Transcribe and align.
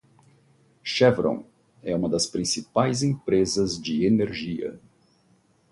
Chevron 0.81 1.43
é 1.83 1.95
uma 1.95 2.09
das 2.09 2.25
principais 2.25 3.03
empresas 3.03 3.79
de 3.79 4.03
energia. 4.03 4.79